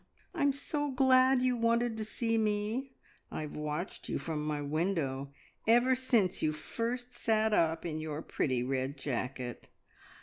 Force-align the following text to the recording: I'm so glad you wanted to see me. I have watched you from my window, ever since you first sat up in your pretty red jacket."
I'm 0.33 0.51
so 0.51 0.89
glad 0.89 1.43
you 1.43 1.55
wanted 1.55 1.95
to 1.97 2.03
see 2.03 2.35
me. 2.35 2.93
I 3.29 3.41
have 3.41 3.55
watched 3.55 4.09
you 4.09 4.17
from 4.17 4.43
my 4.43 4.59
window, 4.59 5.31
ever 5.67 5.93
since 5.95 6.41
you 6.41 6.51
first 6.53 7.13
sat 7.13 7.53
up 7.53 7.85
in 7.85 7.99
your 7.99 8.23
pretty 8.23 8.63
red 8.63 8.97
jacket." 8.97 9.67